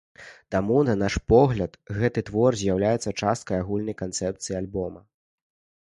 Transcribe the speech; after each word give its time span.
Таму, 0.53 0.77
на 0.87 0.95
наш 1.01 1.17
погляд, 1.33 1.77
гэты 1.99 2.19
твор 2.31 2.57
з'яўляецца 2.63 3.13
часткай 3.21 3.57
агульнай 3.67 3.95
канцэпцыі 4.03 4.59
альбома. 4.65 5.09